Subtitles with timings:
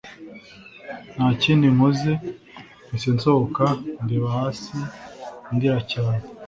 [1.15, 2.11] Ntakindi nkoze
[2.87, 3.65] mpise nsohoka
[4.05, 4.75] ndeba hasi
[5.55, 6.23] ndira cyane